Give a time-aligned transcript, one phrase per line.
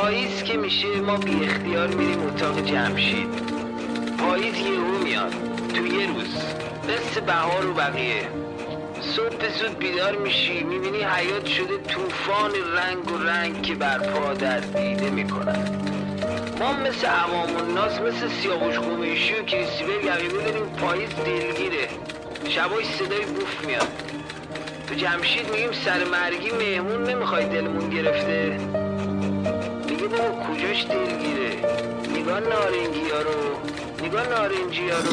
[0.00, 3.28] پاییز که میشه ما بی اختیار میریم اتاق جمشید.
[4.18, 5.34] پاییز یهو میاد.
[5.74, 6.36] تو یه روز.
[6.84, 8.28] مثل بهار و بقیه.
[9.00, 15.10] صبح زود بیدار میشی می‌بینی حیات شده طوفان رنگ و رنگ که برپا در دیده
[15.10, 15.68] می‌کنن
[16.58, 21.88] ما مثل عوام الناس مثل سیاوش قمیشی و کریستیبل یقیبه داریم پاییز دلگیره.
[22.48, 23.88] شبای صدای بوف میاد.
[24.88, 28.58] تو جمشید میگیم سر مرگی مهمون نمی‌خوای دلمون گرفته.
[30.08, 30.86] بابا کجاش
[32.40, 33.40] نارنگی ها رو.
[34.04, 35.12] نگاه نارنجی رو.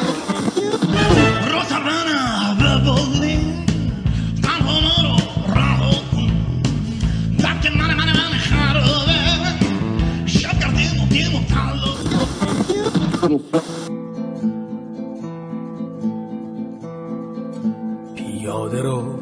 [18.16, 19.18] پیاده رو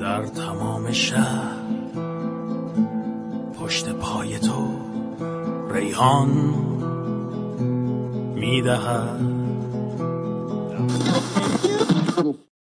[0.00, 1.51] در تمام شهر
[5.92, 6.28] ریحان
[8.34, 9.20] می‌دهد.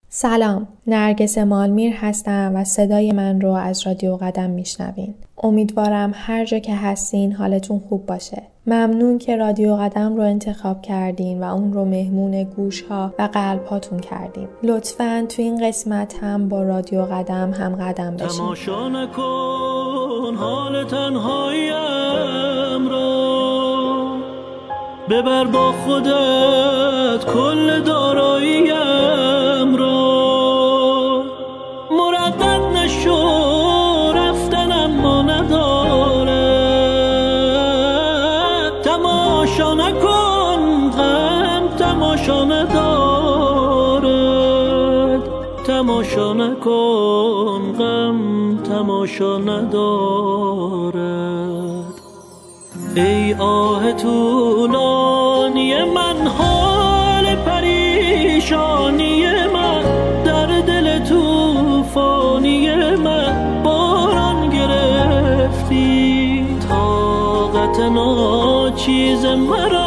[0.10, 5.14] سلام نرگس مالمیر هستم و صدای من رو از رادیو قدم میشنوین.
[5.44, 8.44] امیدوارم هر جا که هستین حالتون خوب باشه.
[8.68, 13.66] ممنون که رادیو قدم رو انتخاب کردین و اون رو مهمون گوش ها و قلب
[13.66, 14.48] هاتون کردین.
[14.64, 18.28] لطفا تو این قسمت هم با رادیو قدم هم قدم بشین.
[18.28, 22.73] تماشا نکن حال تنهاییم
[25.10, 31.24] ببر با خودت کل داراییم را.
[31.92, 36.34] مردد نشو رفتن اما ندارد
[38.82, 43.24] تماشا نکن غم تماشا ندارد
[45.64, 50.84] تماشا نکن غم تماشا ندارد
[52.96, 59.84] ای آه طولانی من حال پریشانی من
[60.24, 66.46] در دل توفانی من باران گرفتی.
[66.70, 69.83] طاقت ناچیز مرا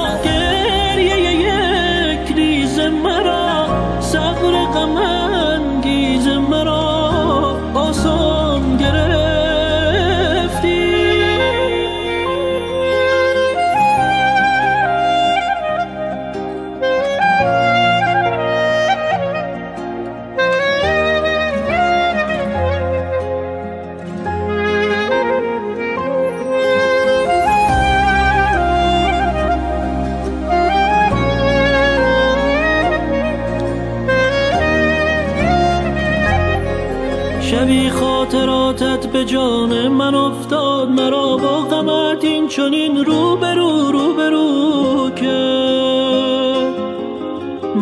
[37.91, 44.31] خاطراتت به جان من افتاد مرا با غمت این چنین رو به رو رو به
[44.31, 45.67] رو که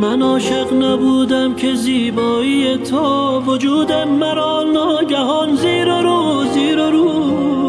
[0.01, 7.64] من عاشق نبودم که زیبایی تو وجود مرا ناگهان زیر رو زیر رو.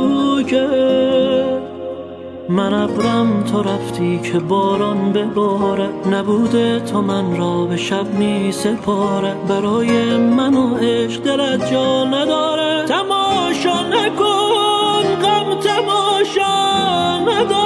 [2.56, 9.36] من ابرم تو رفتی که باران بباره نبوده تو من را به شب می سپاره.
[9.48, 12.86] برای من و عشق دلت جا نداره.
[12.86, 17.66] تماشا نکن غم تماشا نداره.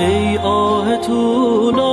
[0.00, 1.89] ای آه طولانی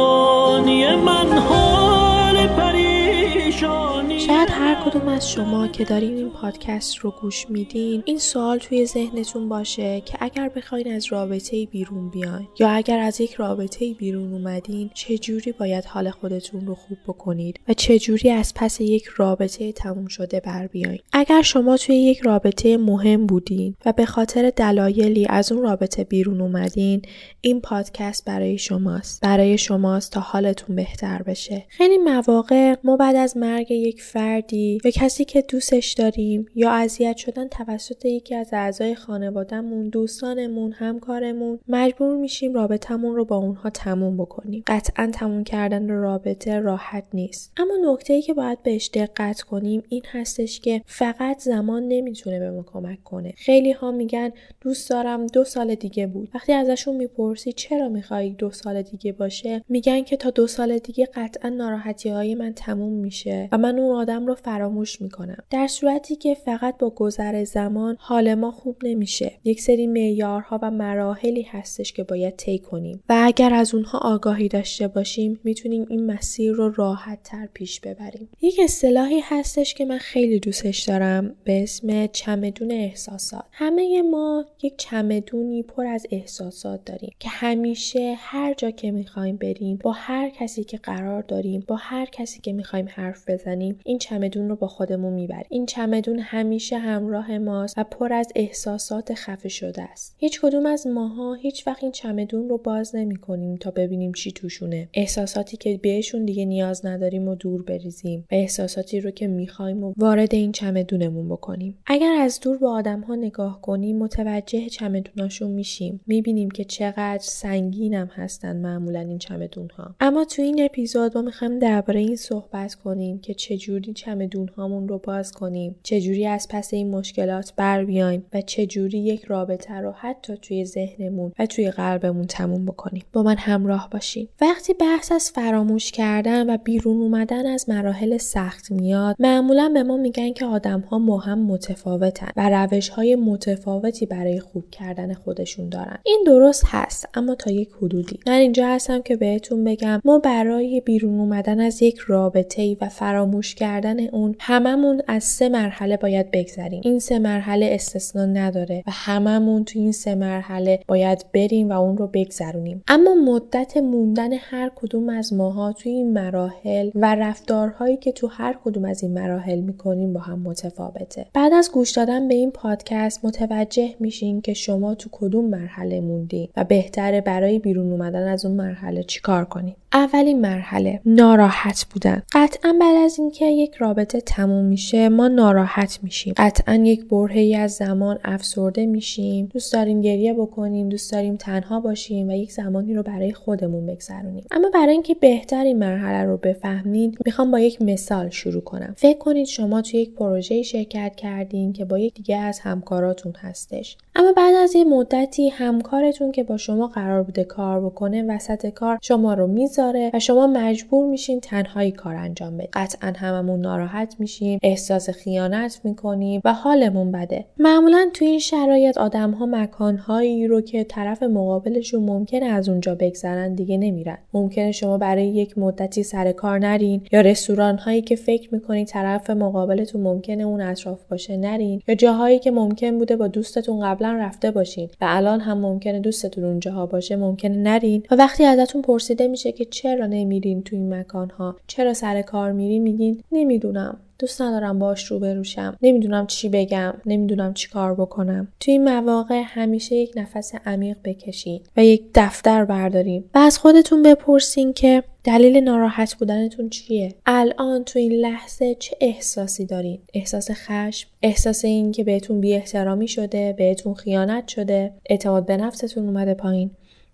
[4.85, 10.01] کدوم از شما که دارین این پادکست رو گوش میدین این سوال توی ذهنتون باشه
[10.01, 15.51] که اگر بخواین از رابطه بیرون بیاین یا اگر از یک رابطه بیرون اومدین چجوری
[15.51, 20.67] باید حال خودتون رو خوب بکنید و چجوری از پس یک رابطه تموم شده بر
[20.67, 26.03] بیاین؟ اگر شما توی یک رابطه مهم بودین و به خاطر دلایلی از اون رابطه
[26.03, 27.01] بیرون اومدین
[27.41, 29.21] این پادکست برای شماست.
[29.21, 31.65] برای شماست تا حالتون بهتر بشه.
[31.69, 37.17] خیلی مواقع ما بعد از مرگ یک فردی یا کسی که دوستش داریم یا اذیت
[37.17, 44.17] شدن توسط یکی از اعضای خانوادهمون دوستانمون همکارمون مجبور میشیم رابطمون رو با اونها تموم
[44.17, 44.63] بکنیم.
[44.67, 47.53] قطعا تموم کردن رابطه راحت نیست.
[47.57, 52.51] اما نکته ای که باید بهش دقت کنیم این هستش که فقط زمان نمی‌تونه به
[52.51, 53.33] ما کمک کنه.
[53.37, 54.31] خیلی ها میگن
[54.61, 56.29] دوست دارم دو سال دیگه بود.
[56.33, 61.05] وقتی ازشون می‌پرسی چرا می‌خوای دو سال دیگه باشه؟ میگن که تا دو سال دیگه
[61.13, 65.37] قطعا ناراحتی های من تموم میشه و من اون آدم رو فرا فراموش می‌کنم.
[65.49, 69.31] در صورتی که فقط با گذر زمان حال ما خوب نمیشه.
[69.43, 73.03] یک سری معیارها و مراحلی هستش که باید طی کنیم.
[73.09, 78.29] و اگر از اونها آگاهی داشته باشیم می‌تونیم این مسیر رو راحت تر پیش ببریم.
[78.41, 83.43] یک اصطلاحی هستش که من خیلی دوستش دارم به اسم چمدون احساسات.
[83.51, 89.79] همه ما یک چمدونی پر از احساسات داریم که همیشه هر جا که می‌خوایم بریم
[89.83, 94.46] با هر کسی که قرار داریم با هر کسی که می‌خوایم حرف بزنیم این چمدون
[94.49, 95.45] رو با خودمون می‌بریم.
[95.49, 100.15] این چمدون همیشه همراه ماست و پر از احساسات خفه شده است.
[100.17, 104.31] هیچ کدوم از ماها هیچ وقت این چمدون رو باز نمی کنیم تا ببینیم چی
[104.31, 104.89] توشونه.
[104.93, 109.93] احساساتی که بهشون دیگه نیاز نداریم و دور بریزیم و احساساتی رو که می‌خوایم و
[109.97, 111.77] وارد این چمدونمون بکنیم.
[111.85, 116.01] اگر از دور به آدم ها نگاه کنیم متوجه چمدوناشون میشیم.
[116.07, 121.59] می‌بینیم که چقدر سنگینم هستن معمولا این چمدون ها اما تو این اپیزود ما می‌خوایم
[121.59, 125.75] درباره این صحبت کنیم که چجوری چمدون هامون رو باز کنیم.
[125.83, 131.31] چجوری از پس این مشکلات بر بیایم و چجوری یک رابطه رو حتی توی ذهنمون
[131.39, 134.27] و توی قلبمون تموم بکنیم؟ با من همراه باشین.
[134.41, 139.97] وقتی بحث از فراموش کردن و بیرون اومدن از مراحل سخت میاد معمولا به ما
[139.97, 145.69] میگن که آدم ها ما هم متفاوتن و روش های متفاوتی برای خوب کردن خودشون
[145.69, 145.97] دارن.
[146.03, 148.19] این درست هست اما تا یک حدودی.
[148.27, 153.55] من اینجا هستم که بهتون بگم ما برای بیرون اومدن از یک رابطه و فراموش
[153.55, 156.81] کردن اون هممون از سه مرحله باید بگذریم.
[156.83, 161.97] این سه مرحله استثنا نداره و هممون تو این سه مرحله باید بریم و اون
[161.97, 162.83] رو بگذرونیم.
[162.87, 168.55] اما مدت موندن هر کدوم از ماها توی این مراحل و رفتارهایی که تو هر
[168.63, 171.25] کدوم از این مراحل می‌کنیم با هم متفاوته.
[171.33, 176.47] بعد از گوش دادن به این پادکست متوجه میشین که شما تو کدوم مرحله موندین
[176.57, 182.23] و بهتره برای بیرون اومدن از اون مرحله چیکار کنیم اولین مرحله ناراحت بودن.
[182.31, 186.33] قطعا بعد از اینکه یک رابطه تموم میشه ما ناراحت میشیم.
[186.37, 189.49] قطعا یک برهی از زمان افسرده میشیم.
[189.53, 194.43] دوست داریم گریه بکنیم دوست داریم تنها باشیم و یک زمانی رو برای خودمون بگذرونیم.
[194.51, 198.93] اما برای اینکه بهتر این مرحله رو بفهمید می‌خوام با یک مثال شروع کنم.
[198.97, 203.97] فکر کنید شما توی یک پروژه شرکت کردین که با یک دیگه از همکاراتون هستش.
[204.15, 208.99] اما بعد از یه مدتی همکارتون که با شما قرار بوده کار بکنه وسط کار
[209.01, 214.59] شما رو می‌ذاره و شما مجبور میشین تنهایی کار انجام بدید قطعا هممون ناراحت میشیم
[214.63, 217.45] احساس خیانت می‌کنیم و حالمون بده.
[217.59, 223.55] معمولا تو این شرایط آدم ها مکانهایی رو که طرف مقابلشون ممکنه از اونجا بگذرن
[223.55, 224.17] دیگه نمیرن.
[224.33, 229.29] ممکنه شما برای یک مدتی سر کار نرین یا رستوران هایی که فکر می‌کنید طرف
[229.29, 234.51] مقابلتون ممکنه اون اطراف باشه نرین یا جاهایی که ممکن بوده با دوستتون قبلا رفته
[234.51, 238.03] باشین و الان هم ممکنه دوستتون اونجاها باشه ممکنه نرین.
[238.11, 242.51] و وقتی ازتون پرسیده میشه که چرا نمیرین تو این مکان ها چرا سر کار
[242.51, 243.86] میرین میگین نمی‌دونم.
[244.19, 246.93] دوست ندارم باش رو بروشم نمی‌دونم چی بگم.
[247.05, 248.47] نمی‌دونم چی کار بکنم.
[248.59, 254.03] توی این مواقع همیشه یک نفس عمیق بکشین و یک دفتر بردارین و از خودتون
[254.03, 257.15] بپرسین که دلیل ناراحت بودنتون چیه.
[257.25, 263.07] الان تو این لحظه چه احساسی دارین؟ احساس خشم؟ احساس این که بهتون بی احترامی
[263.07, 266.71] شده بهتون خیانت شده اعتماد به نفستون اومده پایین.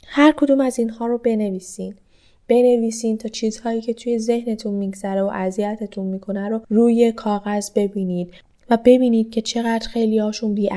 [0.07, 1.95] هر کدوم از اینها رو بنویسین.
[2.47, 8.29] بنویسین تا چیزهایی که توی ذهنتون میگذره و اذیتتون می‌کنه رو روی کاغذ ببینید
[8.69, 10.69] و ببینید که چقدر خیلی هاشون بی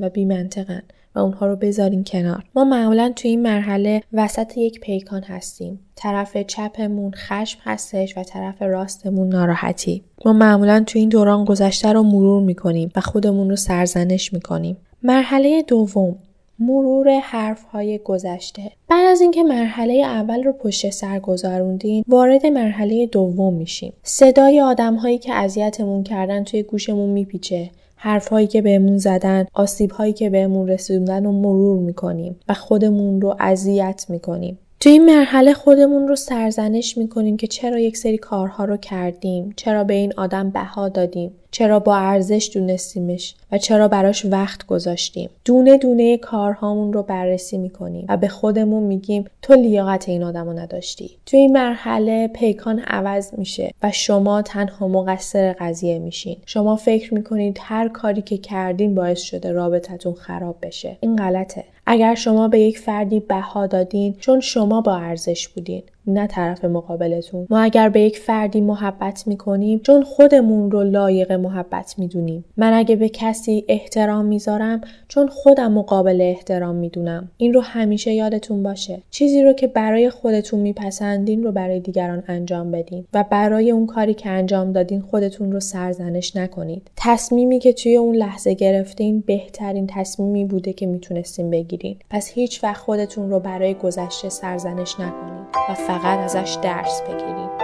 [0.00, 0.82] و بی منطقن
[1.14, 2.44] و اونها رو بذارین کنار.
[2.54, 5.80] ما معمولا توی این مرحله وسط یک پیکان هستیم.
[5.96, 10.02] طرف چپمون خشم هستش و طرف راستمون ناراحتی.
[10.24, 14.76] ما معمولا توی این دوران گذشته رو مرور می‌کنیم و خودمون رو سرزنش می‌کنیم.
[15.02, 16.16] مرحله دوم.
[16.58, 18.62] مرور حرف های گذشته.
[18.88, 23.92] بعد از اینکه مرحله اول رو پشت سر گذروندیم وارد مرحله دوم میشیم.
[24.02, 27.70] صدای آدم هایی که اذیتمون کردن توی گوشمون میپیچه.
[27.96, 33.20] حرف هایی که بهمون زدن آسیب هایی که بهمون رسوندن رو مرور می‌کنیم و خودمون
[33.20, 34.58] رو اذیت می‌کنیم.
[34.80, 39.84] تو این مرحله خودمون رو سرزنش می‌کنیم که چرا یک سری کارها رو کردیم چرا
[39.84, 45.30] به این آدم بها دادیم چرا با ارزش دونستیمش و چرا براش وقت گذاشتیم.
[45.44, 50.52] دونه دونه کارهامون رو بررسی می‌کنیم و به خودمون میگیم تو لیاقت این آدم رو
[50.52, 51.10] نداشتی.
[51.26, 56.36] تو این مرحله پیکان عوض میشه و شما تنها مقصر قضیه میشین.
[56.46, 60.96] شما فکر می‌کنید هر کاری که کردین باعث شده رابطتون خراب بشه.
[61.00, 61.64] این غلطه.
[61.90, 65.82] اگر شما به یک فردی بها دادین چون شما با ارزش بودین.
[66.08, 67.46] نه طرف مقابلتون.
[67.50, 72.44] ما اگر به یک فردی محبت می‌کنیم چون خودمون رو لایق محبت می‌دونیم.
[72.56, 77.30] من اگه به کسی احترام می‌ذارم چون خودم مقابل احترام می‌دونم.
[77.36, 79.02] این رو همیشه یادتون باشه.
[79.10, 83.04] چیزی رو که برای خودتون میپسندین رو برای دیگران انجام بدین.
[83.14, 86.90] و برای اون کاری که انجام دادین خودتون رو سرزنش نکنید.
[86.96, 91.96] تصمیمی که توی اون لحظه گرفتین بهترین تصمیمی بوده که می‌تونستین بگیرین.
[92.10, 95.47] پس هیچ وقت خودتون رو برای گذشته سرزنش نکنید.
[95.69, 97.63] و فقط ازش درس بگیرید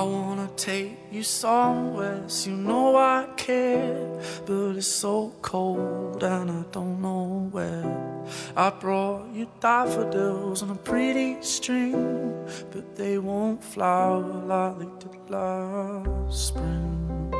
[0.00, 4.08] I wanna take you somewhere, so you know I care.
[4.46, 7.90] But it's so cold and I don't know where.
[8.56, 9.13] I brought
[9.59, 12.01] daffodils on a pretty string,
[12.71, 17.31] but they won't flower like they did last spring.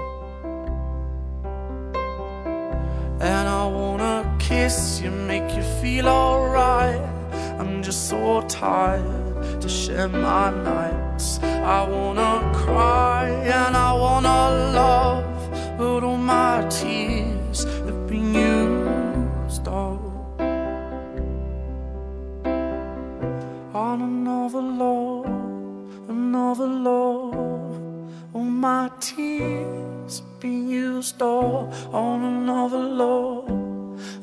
[3.22, 7.02] And I wanna kiss you, make you feel alright.
[7.60, 11.40] I'm just so tired to share my nights.
[11.44, 16.85] I wanna cry and I wanna love, but all my tears
[28.66, 33.48] my tears been used up on another love,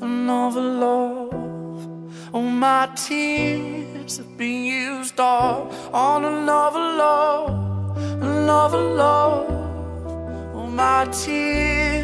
[0.01, 2.35] another love.
[2.35, 7.97] All my tears have been used up on another love,
[8.31, 10.57] another love.
[10.57, 12.02] All my tears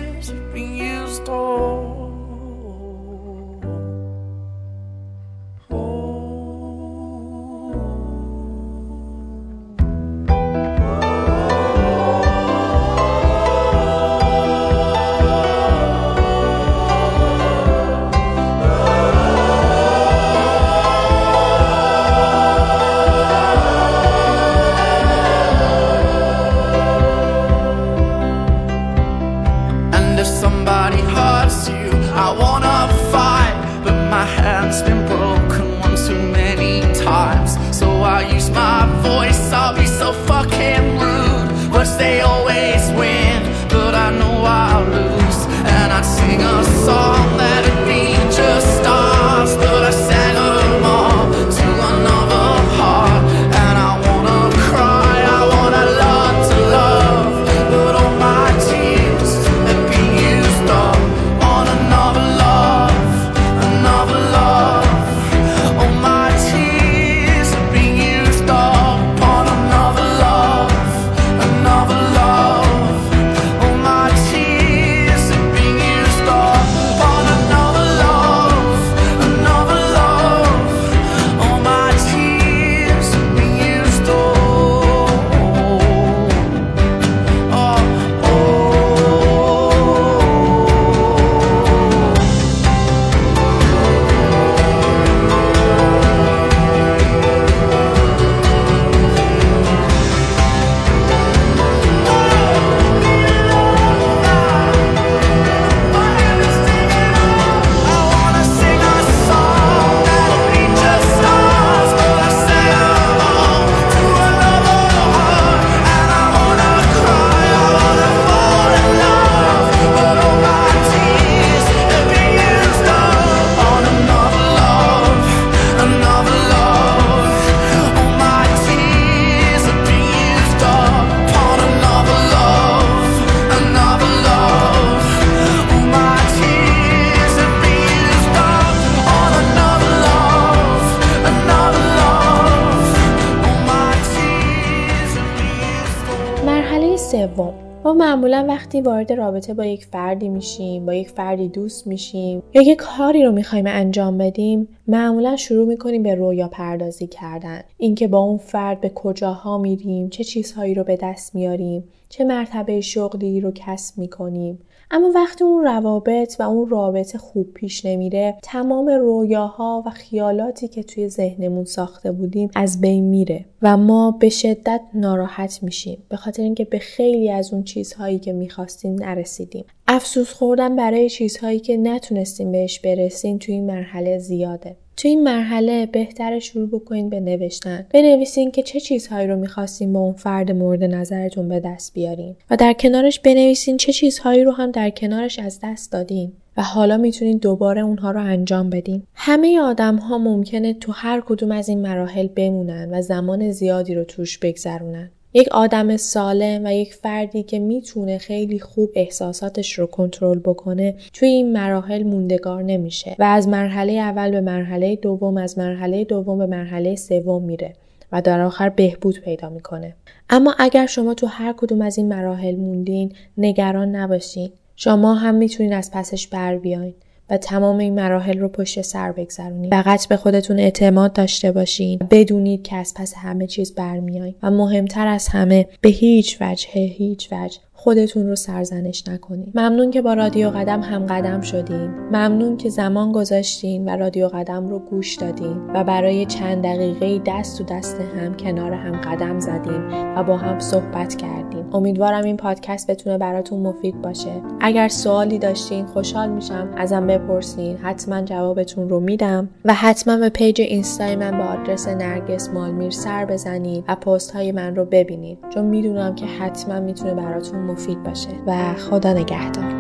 [147.99, 152.78] معمولا وقتی وارد رابطه با یک فردی میشیم با یک فردی دوست میشیم یا یک
[152.78, 157.61] کاری رو می‌خوایم انجام بدیم معمولا شروع می‌کنیم به رویا پردازی کردن.
[157.78, 162.81] اینکه با اون فرد به کجاها میریم چه چیزهایی رو به دست میاریم چه مرتبه
[162.81, 164.59] شغلی رو کسب می‌کنیم.
[164.90, 170.83] اما وقتی اون روابط و اون رابطه خوب پیش نمیره تمام رویاها و خیالاتی که
[170.83, 176.02] توی ذهنمون ساخته بودیم از بین میره و ما به شدت ناراحت میشیم.
[176.09, 179.64] به خاطر اینکه به خیلی از اون چیزهایی که می‌خواستیم نرسیدیم.
[179.88, 184.76] افسوس خوردن برای چیزهایی که نتونستیم بهش برسیم توی این مرحله زیاده.
[184.99, 190.00] تو این مرحله بهتر شروع بکنید به نوشتن بنویسین که چه چیزهایی رو می‌خواستین با
[190.00, 194.71] اون فرد مورد نظرتون به دست بیارین و در کنارش بنویسین چه چیزهایی رو هم
[194.71, 199.02] در کنارش از دست دادین و حالا می‌تونید دوباره اونها رو انجام بدین.
[199.14, 204.05] همه آدم ها ممکنه تو هر کدوم از این مراحل بمونن و زمان زیادی رو
[204.05, 205.11] توش بگذرونن.
[205.35, 211.28] یک آدم سالم و یک فردی که می‌تونه خیلی خوب احساساتش رو کنترل بکنه توی
[211.28, 216.47] این مراحل موندگار نمیشه و از مرحله اول به مرحله دوم از مرحله دوم به
[216.47, 217.73] مرحله سوم میره
[218.12, 219.94] و در آخر بهبود پیدا می‌کنه.
[220.30, 224.50] اما اگر شما تو هر کدوم از این مراحل موندین نگران نباشین.
[224.76, 226.94] شما هم می‌تونید از پسش بر بیاین.
[227.30, 229.70] و تمام این مراحل رو پشت سر بگذرونید.
[229.70, 231.99] فقط به خودتون اعتماد داشته باشین.
[232.11, 234.35] بدونید که از پس همه چیز برمیایین.
[234.42, 240.02] و مهمتر از همه به هیچ وجه هیچ وجه خودتون رو سرزنش نکنید ممنون که
[240.02, 241.90] با رادیو قدم هم قدم شدین.
[241.90, 247.61] ممنون که زمان گذاشتین و رادیو قدم رو گوش دادین و برای چند دقیقه دست
[247.61, 252.90] و دست هم کنار هم قدم زدین و با هم صحبت کردیم امیدوارم این پادکست
[252.90, 254.30] بتونه براتون مفید باشه.
[254.60, 257.76] اگر سوالی داشتین خوشحال میشم ازم بپرسین.
[257.76, 259.48] حتما جوابتون رو میدم.
[259.64, 264.52] و حتما به پیج اینستای من به آدرس نرگس مالمیر سر بزنید و پست های
[264.52, 268.30] من رو ببینید چون می‌دونم که حتما می‌تونه براتون مفید باشه.
[268.46, 269.77] و خدا نگهدار.